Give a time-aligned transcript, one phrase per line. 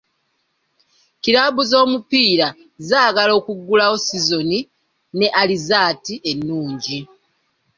[1.21, 2.47] Kiraabu z'omupiira
[2.87, 4.59] zaagala okuggulawo sizoni
[5.17, 6.99] ne alizaati ennungi.